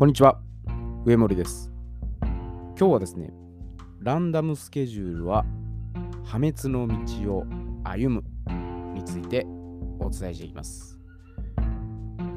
[0.00, 0.40] こんにちは、
[1.04, 1.70] 上森です。
[2.22, 3.34] 今日はですね、
[4.00, 5.44] ランダムスケジュールは
[6.24, 7.44] 破滅の道を
[7.84, 8.24] 歩む
[8.94, 9.46] について
[9.98, 10.98] お伝えしていきます。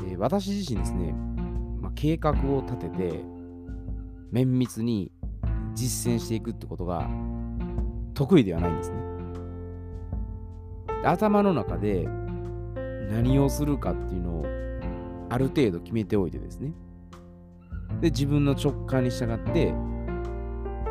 [0.06, 1.14] え私自身ですね、
[1.80, 3.24] まあ、計画を立てて
[4.34, 5.14] 綿密に
[5.74, 7.10] 実践していくってことが
[8.14, 8.98] 得意ではないんですね。
[11.06, 12.10] 頭の中で
[13.10, 14.46] 何をするかっていうのを
[15.30, 16.74] ある程度決めておいてですね。
[18.04, 19.74] で、自分の直感に従って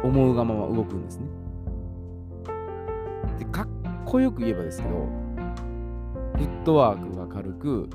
[0.03, 1.27] 思うがまま動くんですね。
[3.39, 3.69] で、かっ
[4.07, 7.91] こよく言えばですけど、フットワークが軽く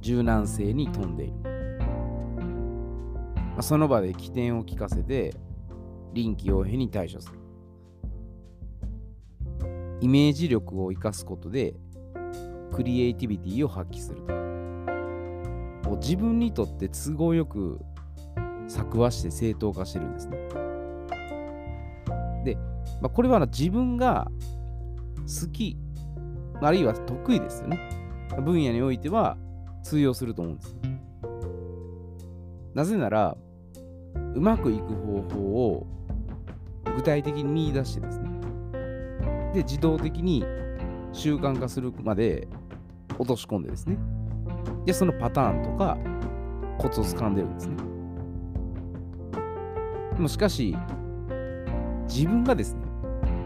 [0.00, 1.32] 柔軟性に富んでいる。
[3.34, 5.34] まあ、その場で起点を聞かせて
[6.12, 7.40] 臨機応変に対処する。
[10.00, 11.74] イメージ力を生かすことで
[12.72, 14.49] クリエイティビティを発揮すると。
[15.90, 17.80] もう自分にとって都合よく
[18.68, 20.38] 作話して正当化してるんですね。
[22.44, 22.56] で、
[23.00, 24.30] まあ、これは自分が
[25.22, 25.76] 好き、
[26.62, 27.90] あるいは得意ですよね。
[28.44, 29.36] 分野においては
[29.82, 30.76] 通用すると思うんです。
[32.72, 33.36] なぜなら、
[34.36, 35.86] うまくいく方法を
[36.94, 38.30] 具体的に見出してですね。
[39.54, 40.44] で、自動的に
[41.12, 42.46] 習慣化するまで
[43.18, 43.98] 落とし込んでですね。
[44.84, 45.98] で、そのパターンとか
[46.78, 47.76] コツを掴んでるんですね。
[50.14, 50.76] でもしかし、
[52.08, 52.82] 自分がですね、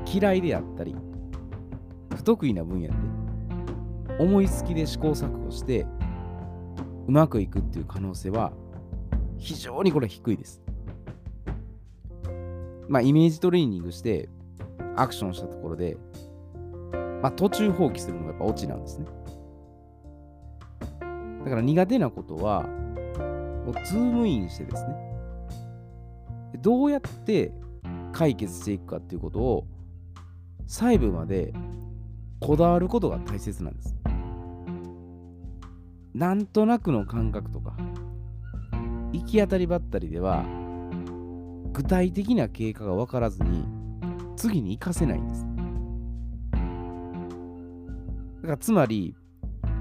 [0.06, 0.96] 嫌いであったり、
[2.14, 2.94] 不得意な分野で、
[4.18, 5.86] 思いつきで試行錯誤して、
[7.06, 8.52] うまくいくっていう可能性は、
[9.36, 10.62] 非常にこれ低いです。
[12.88, 14.28] まあ、イメージトレーニングして、
[14.96, 15.96] アクションしたところで、
[17.22, 19.06] まあ、途中放棄するのがやっぱオチなんですね。
[21.44, 24.96] だから苦手なことは、もうズームインしてですね、
[26.62, 27.52] どうやって
[28.12, 29.66] 解決していくかっていうことを
[30.66, 31.52] 細部まで
[32.40, 33.94] こだわることが大切なんです。
[36.14, 37.76] なんとなくの感覚とか、
[39.12, 40.44] 行き当たりばったりでは、
[41.72, 43.64] 具体的な経過が分からずに、
[44.36, 45.46] 次に活かせないんです。
[48.42, 49.14] だからつまり、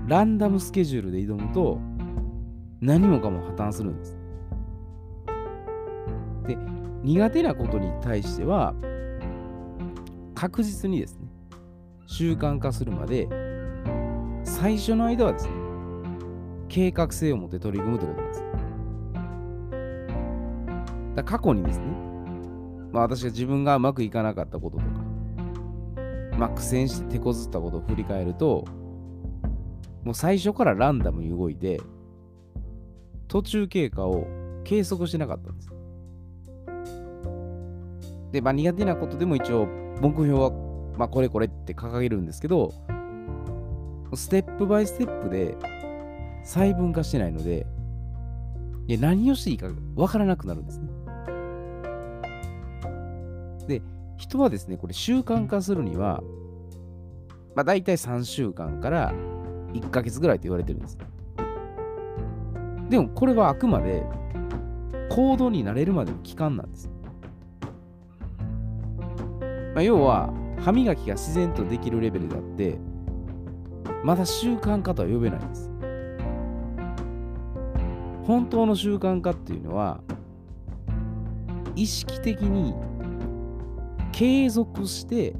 [0.08, 1.80] ランダムスケジュールで挑むと、
[2.81, 4.18] 何もかも破綻するんです。
[6.46, 6.58] で、
[7.03, 8.74] 苦手なことに対しては、
[10.36, 11.28] 確実にですね、
[12.06, 13.30] 習慣化するまで、
[14.44, 15.53] 最初の間はですね、
[16.68, 18.44] 計画性を持って取り組むということなんです。
[21.16, 21.85] だ過去にですね、
[22.91, 24.90] まあ、私が自分がうまくいかなかったこととか、
[26.38, 28.66] まあ、苦戦して手こずったことを振り返ると、
[30.03, 31.81] もう最初からランダムに動いて、
[33.28, 34.28] 途中経過を
[34.64, 35.69] 計測してなかったんです。
[38.31, 39.68] で、まあ、苦手なことでも一応、
[40.02, 40.52] 目標は、
[40.97, 42.74] まあ、これこれって掲げるんですけど、
[44.16, 45.56] ステップバイステップで
[46.44, 47.66] 細分化してないので、
[48.88, 50.90] いや何をしていいか分からなくなるんですね。
[53.68, 53.81] で、
[54.18, 56.22] 人はですね、これ習慣化するには、
[57.56, 59.14] まあ、大体3週間から
[59.73, 60.97] 1ヶ月ぐらいと言われてるんです。
[62.89, 64.03] でもこれはあくまで
[65.09, 66.89] 行動になれるまでの期間なんです。
[69.73, 72.78] まあ、要は歯磨きが自然とできるレベルであって
[74.03, 75.72] まだ習慣化とは呼べないんです。
[78.25, 80.01] 本当の習慣化っていうのは
[81.75, 82.73] 意識的に
[84.11, 85.35] 継続して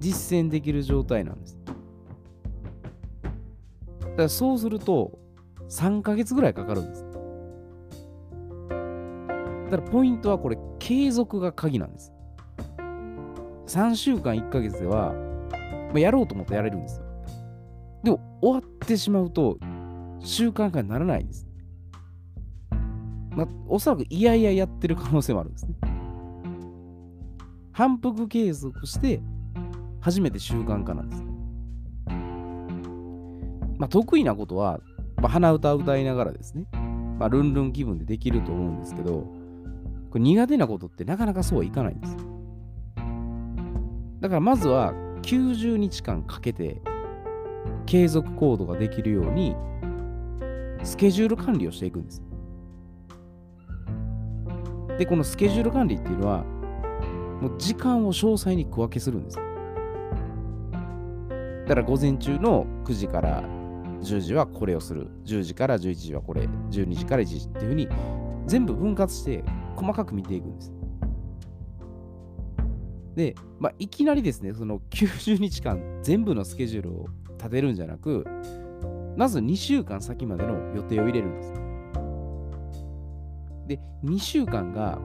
[0.00, 1.61] 実践できる状態なんです。
[4.12, 5.18] だからそうすると
[5.68, 7.04] 3ヶ月ぐらいかかるんです。
[9.70, 12.12] だからポイントはこれ継続が鍵なんです。
[13.66, 17.06] 3週間1ヶ月では、まあ、やろうと思ってやれるんですよ。
[18.02, 19.56] でも終わってしまうと
[20.20, 21.46] 習慣化にならないんです。
[23.30, 25.74] まあ、おそらくいやいややってる可能性もあるんですね。
[27.72, 29.22] 反復継続して
[30.00, 31.31] 初めて習慣化なんです。
[33.82, 34.78] まあ、得意なことは、
[35.16, 36.66] まあ、鼻歌を歌いながらですね、
[37.18, 39.26] まあ、ルンルン気分でできると思うんですけど、
[40.08, 42.16] これ苦手なことってなかなかそうはいかないんです。
[44.20, 44.92] だからまずは
[45.22, 46.80] 90日間かけて
[47.84, 49.56] 継続行動ができるように
[50.84, 52.22] スケジュール管理をしていくんです。
[54.96, 56.44] で、このスケジュール管理っていうのは、
[57.40, 59.38] もう時間を詳細に区分けするんです。
[59.38, 59.42] だ
[61.74, 63.42] から午前中の9時から
[64.02, 65.08] 10時はこれをする。
[65.24, 66.42] 10時から11時はこれ。
[66.42, 67.88] 12時から1時っていうふうに
[68.46, 69.44] 全部分割して
[69.76, 70.72] 細かく見ていくんです。
[73.14, 77.06] で、まあ、いきなりですね、その90日間全部のスケジュールを
[77.38, 78.24] 立てるんじゃなく、
[79.16, 81.52] まず2週間先までの予定を入れるんです。
[83.68, 84.98] で、2週間が、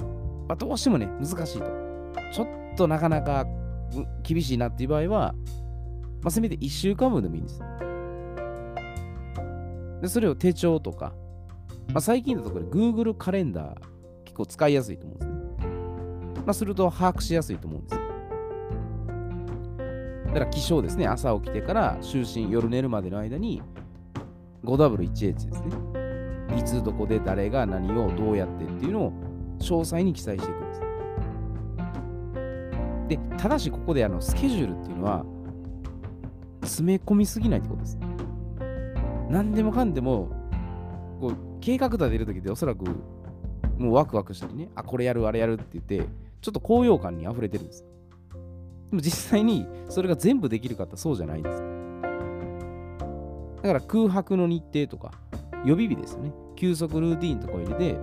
[0.47, 1.65] まあ、どうしてもね、難しいと。
[2.33, 2.47] ちょっ
[2.77, 3.45] となかなか
[4.23, 5.33] 厳しいなっていう場合は、
[6.21, 7.61] まあ、せめて1週間分でもいいんです。
[10.01, 11.13] で、それを手帳とか、
[11.89, 13.79] まあ、最近だとこれ Google カレンダー
[14.25, 15.37] 結構使いやすいと思うんですね。
[16.45, 18.01] まあ、すると把握しやすいと思うんですよ。
[20.27, 23.61] だから起床ですね、朝起きてから就寝、夜寝るまでの間に
[24.63, 25.87] 5W1H ですね。
[26.57, 29.13] いつどこで誰が何をどうやってっていうのを
[29.59, 30.81] 詳細に記載していくんです。
[33.07, 35.25] で、ただしここであのスケジュールっていうのは
[36.61, 37.97] 詰め込みすぎないってことです。
[39.29, 40.29] 何でもかんでも
[41.19, 42.85] こう計画立てるときっておそらく
[43.77, 46.09] もうワクワクしたりね、あ、これやる、あれやるって言って、
[46.41, 47.85] ちょっと高揚感に溢れてるんです。
[48.89, 51.63] でも実際にそれが全部できるかってそうじゃないんです。
[53.61, 55.11] だから空白の日程とか、
[55.65, 56.31] 予備日ですよね。
[56.55, 57.97] 休息ルーティンとかを入れて、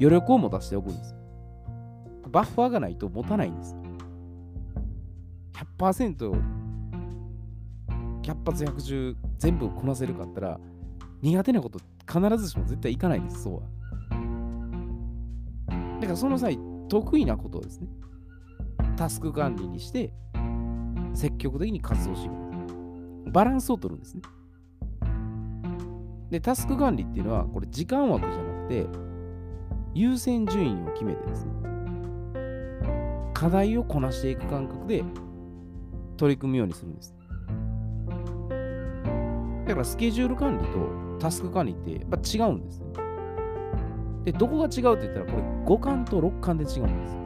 [0.00, 1.14] 余力を持たせておくんです。
[2.30, 3.76] バッファーがないと持たないんです。
[5.78, 6.40] 100%、
[8.22, 10.60] 100発100中全部こなせるかったら、
[11.22, 13.62] 苦手なこと必ずしも絶対いかないです、そうは。
[16.00, 16.58] だからその際、
[16.88, 17.88] 得意なことをですね、
[18.96, 20.12] タスク管理にして、
[21.14, 23.30] 積極的に活動していく。
[23.30, 24.22] バランスを取るんですね。
[26.30, 28.86] で、タスク管理っていうのは、これ時間枠じゃなくて、
[29.94, 31.52] 優先順位を決めてですね、
[33.32, 35.04] 課題をこなしていく感覚で
[36.16, 37.13] 取り組むようにするんです。
[39.66, 42.86] だからスケジュール管理とタスク管理ってやっぱ違うんですね。
[44.24, 45.42] で、どこが違うって言ったら、これ
[45.76, 47.24] 5巻と6巻で違うんですよ。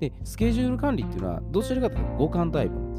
[0.00, 2.96] で、スケジュール管理っていうのは、どちらかというと5巻タイプなんで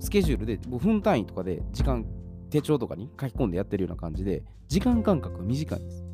[0.00, 0.06] す。
[0.06, 2.04] スケジュールで、分単位とかで時間、
[2.50, 6.04] 手帳とかに書き込んでやってるような感じで、時間間隔が短いんです。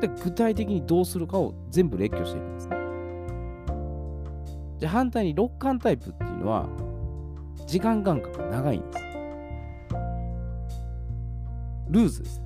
[0.00, 2.76] で、具体的にどうするかを全部列挙していくんですね。
[4.78, 6.68] じゃ反対に6巻タイプっていうのは、
[7.66, 9.04] 時間間隔が長いんです。
[11.88, 12.42] ルーズです。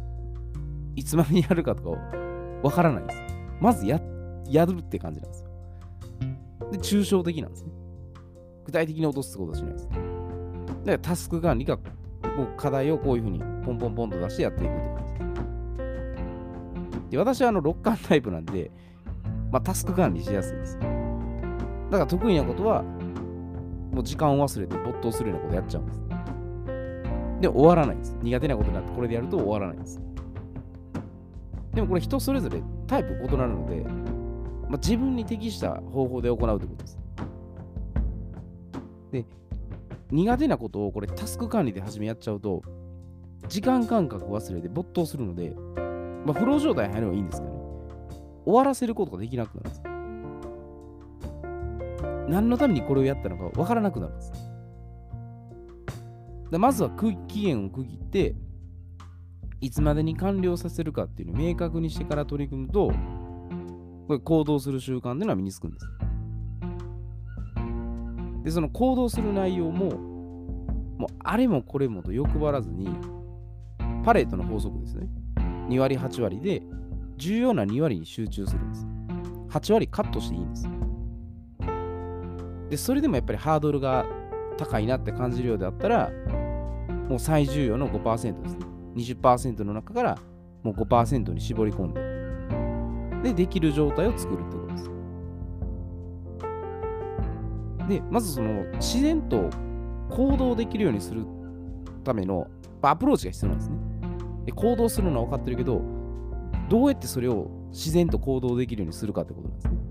[0.97, 1.91] いつまでにやるかとか
[2.63, 3.23] わからないです。
[3.61, 4.01] まずや、
[4.49, 5.51] やるって感じなんですよ。
[6.73, 7.71] で、抽象的なんですね。
[8.65, 9.89] 具体的に落とすことはしないです。
[9.89, 10.03] だか
[10.87, 15.19] らタスク管理が、もう課題をこういうふうにポンポンポンと出してやっていくって感じで
[17.03, 17.11] す。
[17.11, 18.71] で、私はあの、6巻タイプなんで、
[19.51, 20.79] まあ、タスク管理しやすいんです。
[20.79, 22.85] だから得意なことは、
[23.93, 26.01] もう時間を忘れて没頭するようなことやっちゃうんです。
[27.41, 28.17] で、終わらないんです。
[28.23, 30.01] 苦手なことになってこれでやると終わらないんです。
[31.75, 33.85] でもこれ人それぞれタイプ異なるので、
[34.69, 36.99] まあ、自分に適した方法で行うということです。
[39.13, 39.27] で、
[40.11, 42.63] 苦手なことをこれタスク管理で始めやっちゃうと、
[43.49, 45.55] 時間感覚忘れて没頭するので、
[46.25, 47.61] まあ、フロー状態に入るのはいいんですけどね、
[48.45, 49.83] 終わらせることができなくなるんです。
[52.31, 54.33] 何のためにこれをやったのか分からなくなるんです。
[56.51, 56.91] でまずは
[57.29, 58.35] 期限を区切って、
[59.61, 62.93] いつまでに完了させるかっていうのを明確にしてから取り組むと、
[64.07, 65.87] これ行動する習慣っていうのは身につくんです。
[68.45, 69.91] で、その行動する内容も、
[70.99, 72.89] もうあれもこれもと欲張らずに、
[74.05, 75.09] パレートの法則ですね。
[75.69, 76.63] 2割、8割で、
[77.17, 78.87] 重要な2割に集中するんです。
[79.51, 80.69] 8割カットしていいんです。
[82.71, 84.07] で、それでもやっぱりハードルが
[84.57, 86.11] 高いなって感じるようであったら、
[87.09, 88.67] もう最重要の5%ですね。
[88.95, 90.19] 20%の中から
[90.63, 94.91] もう5%に絞り込んで、で、できる状態を作るってことです。
[97.89, 99.51] で、まずその自然と
[100.11, 101.25] 行動できるようにする
[102.05, 102.47] ための
[102.83, 103.77] アプローチが必要なんですね。
[104.47, 105.83] で行動するのは分かってるけど、
[106.69, 109.90] どうやってそれを自然と行動できるようにするかってことなんですね。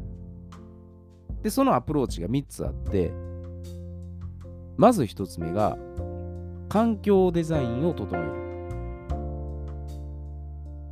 [1.43, 3.11] で、そのアプローチが3つあって、
[4.77, 5.77] まず1つ目が、
[6.69, 8.31] 環境デザインを整える。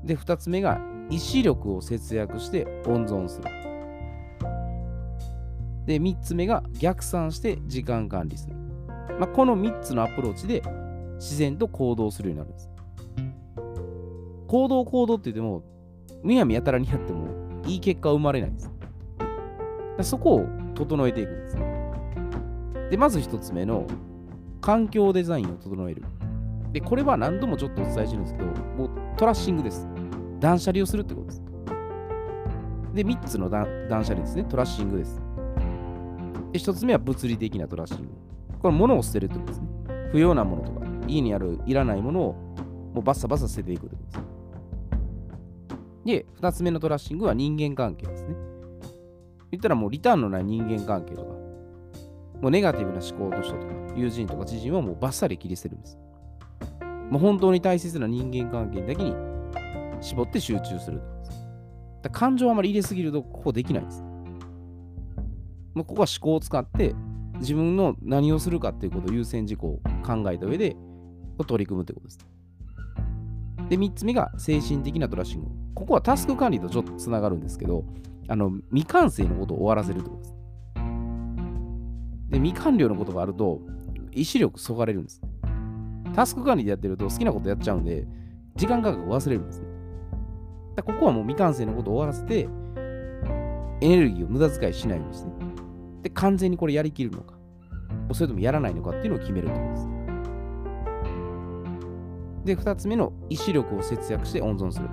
[0.03, 3.47] で、2つ目が意志力を節約して温存する。
[5.85, 8.55] で、3つ目が逆算して時間管理する。
[9.19, 10.61] まあ、この3つのアプローチで
[11.15, 12.69] 自然と行動するようになるんです。
[14.47, 15.63] 行動行動って言っても、
[16.23, 17.27] むやみやたらにやっても
[17.65, 18.76] いい結果は生まれないんです。
[20.03, 21.91] そこを整えていくんですね。
[22.91, 23.85] で、まず1つ目の
[24.61, 26.03] 環境デザインを整える。
[26.71, 29.87] で、これは何度もちょっとお伝えしてるんですけど、もうトラッシングです。
[30.39, 31.43] 断捨離をするってことです。
[32.93, 33.65] で、3つの断
[34.03, 34.43] 捨離ですね。
[34.43, 35.21] トラッシングです。
[36.51, 38.09] で、1つ目は物理的なトラッシング。
[38.61, 39.67] これ、物を捨てるってことですね。
[40.11, 42.33] 不要なものとか、家にあるいらないものを
[42.93, 44.27] もうバッサバサ捨てていくってことです。
[46.05, 48.35] で、2つ目のトラッシングは人間関係ですね。
[49.51, 51.33] 言ったらもうリターンのない人間関係とか、
[52.41, 55.97] もうネガティブな思考の人とか、友人とか知人はもうバッサリ切り捨てるんです。
[57.09, 59.15] もう本当に大切な人間関係だけに
[60.01, 61.01] 絞って集中する
[62.03, 64.03] だ感情をあまり入れすぎるとここできないんです。
[65.73, 66.93] もうここは思考を使って
[67.39, 70.75] 自分の何をするかっていうことを優先事項を考えた上で
[71.47, 72.19] 取り組むってことです。
[73.69, 75.47] で、3つ目が精神的なトラッシング。
[75.75, 77.85] ここはタスク管理とちょっとつながるんですけど、
[78.27, 80.35] あの未完成のことを終わらせるってことです。
[82.29, 83.61] で、未完了のことがあると、
[84.11, 85.21] 意志力そがれるんです。
[86.13, 88.05] タスク管理でやってると好きなことやっちゃうんで、
[88.55, 89.67] 時間価格忘れるんですね。
[90.75, 92.49] だここはもう未完成のことを終わらせて、
[93.79, 95.29] エネルギーを無駄遣いしないようにして、
[96.03, 97.35] で、完全にこれやりきるのか、
[98.13, 99.87] それともやらないのかっていうのを決めるところです。
[102.45, 104.89] で、2つ目の意志力を節約して温存する。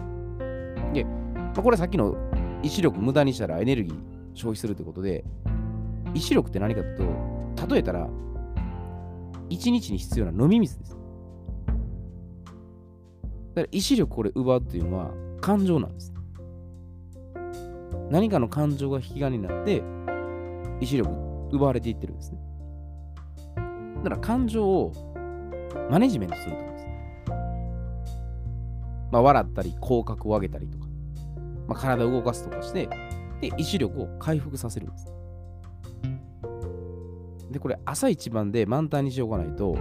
[0.93, 2.17] で、まあ、これさっきの
[2.65, 3.97] 意志力無駄にしたらエネルギー
[4.35, 5.25] 消費するってことで、
[6.15, 6.99] 意志力って何かという
[7.57, 8.09] と、例えたら、
[9.51, 10.93] 1日に必要な飲み水です。
[10.93, 11.03] だか
[13.63, 16.13] ら意志力これ奪うっていうのは感情なんです。
[18.11, 19.83] 何かの感情が引き金になって、
[20.81, 21.11] 意志力
[21.53, 22.39] 奪われていってるんですね。
[24.03, 24.93] だから感情を
[25.91, 26.75] マネジメントすると
[29.15, 30.84] まあ、笑ったり、口角を上げたりとか、
[31.67, 32.89] まあ、体を動かすとかして、
[33.41, 35.13] で、意志力を回復させるんです。
[37.51, 39.77] で、これ、朝一番で満タンにしておかないと、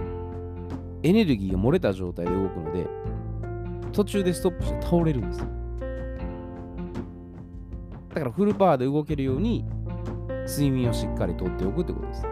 [1.02, 2.86] エネルギーが漏れた状態で動くので、
[3.92, 5.46] 途中でストップして倒れるんです。
[8.14, 9.64] だからフルパワーで動けるように
[10.46, 12.22] 睡眠をしっかりとっておくってことです。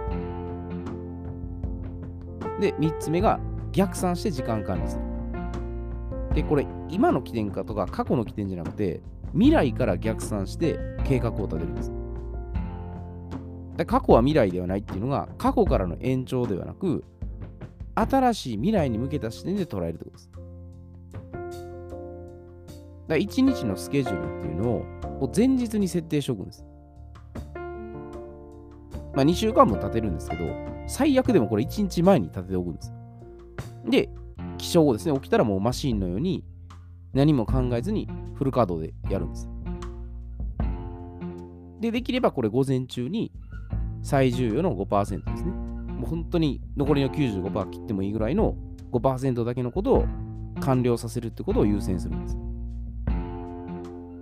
[2.60, 3.40] で、3つ目が
[3.72, 5.02] 逆算して時間管理する。
[6.34, 9.00] で、これ、今の起点かとか過去の起点じゃなくて、
[9.32, 11.92] 未来から逆算して計画を立てるんです。
[13.76, 17.04] で過去は未来ではないっていうのが、過去からの延長ではなく、
[17.94, 20.30] 新しい未来に向けた視点で捉えるってことです。
[23.08, 26.64] だ1日のスケジュールっていうのを前日に設定しておくんです。
[29.14, 30.44] まあ2週間も立てるんですけど、
[30.86, 32.92] 最悪でもこれ1日前に立てておくんです。
[33.86, 34.08] で、
[34.58, 36.44] 起床後ですね、起きたらもうマシンのように
[37.12, 39.48] 何も考えずにフル稼働でやるんです。
[41.80, 43.32] で、できればこれ午前中に
[44.02, 45.50] 最重要の5%ですね。
[45.50, 48.56] もう本当に残りの95%切ってもいいぐらいの
[48.92, 50.04] 5%だけのことを
[50.60, 52.38] 完了させるってことを優先するんです。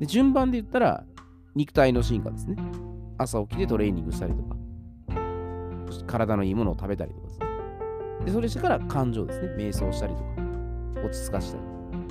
[0.01, 1.05] で順番で言ったら
[1.55, 2.57] 肉体の進化ですね。
[3.19, 4.57] 朝起きてトレーニングしたりとか、
[6.07, 7.47] 体のいいものを食べたりとかですね。
[8.25, 9.49] で、それしてから感情ですね。
[9.59, 10.29] 瞑想したりとか、
[11.05, 11.70] 落ち着かしたり。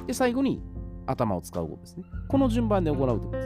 [0.09, 0.59] で、最後に
[1.05, 2.03] 頭を使うことですね。
[2.27, 3.41] この順番で行うということで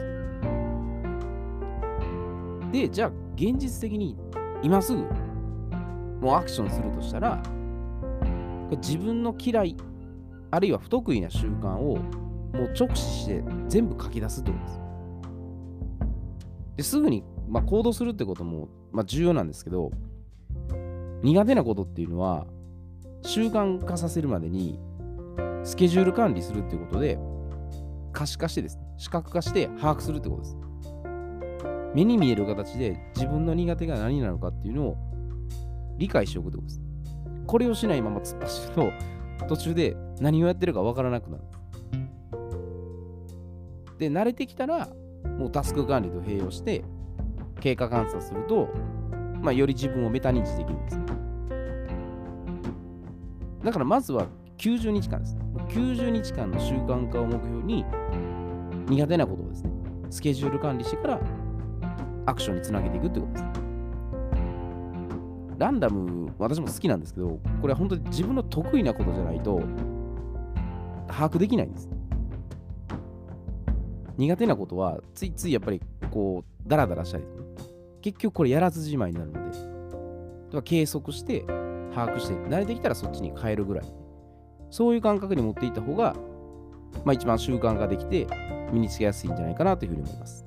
[2.62, 2.72] す。
[2.72, 4.16] で、じゃあ、現実的に
[4.62, 5.02] 今すぐ
[6.22, 7.42] もうアクションするとしたら、
[8.78, 9.76] 自分の嫌い、
[10.52, 14.80] あるいは不得意な習慣をもう直視して全部書き出すってことです。
[16.78, 19.90] ですぐに、まあ、行動するってことも、まあ、重要なんですけど、
[21.22, 22.46] 苦手なことっていうのは
[23.20, 24.78] 習慣化させるまでに
[25.62, 27.18] スケジュール管理するっていうことで
[28.12, 30.56] 可視化してですね、視覚化して把握するってことです。
[31.94, 34.96] 目に見える形で自分の苦手が何なのかっていうのを
[35.96, 36.80] 理解しておくってことです。
[37.46, 38.92] これをしないまま突っ走ると
[39.48, 41.44] 途中で何をやってるかわからなくなる。
[43.98, 44.88] で、慣れてきたら
[45.38, 46.84] もうタスク管理と併用して
[47.60, 48.68] 経過観察すると、
[49.40, 50.98] まあ、より自分をメタ認知できるんです。
[53.64, 54.26] だからまずは
[54.58, 55.36] 90日間です。
[55.68, 57.84] 90日間の習慣化を目標に
[58.88, 59.70] 苦手なことをですね、
[60.10, 61.20] スケジュール管理してから
[62.26, 63.44] アクションにつなげていくってことです。
[65.58, 69.60] ランダム、私も好きなんですけど、これは本当に自分の得意なことじゃないと
[71.08, 71.88] 把握できないんです。
[74.16, 75.80] 苦手なことはついついやっぱり
[76.10, 77.24] こうダラダラしたり、
[78.00, 79.50] 結局これやらずじまいになるの
[80.52, 81.42] で、計測して
[81.94, 84.03] 把握して、慣れてきたらそっちに変えるぐらい。
[84.74, 86.16] そういう感覚に持っていった方が、
[87.04, 88.26] まあ、一番習慣ができて
[88.72, 90.44] 身につけやすいんじゃないかなというふうに思います。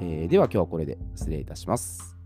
[0.00, 2.18] えー、では今日はこれで失礼いたします。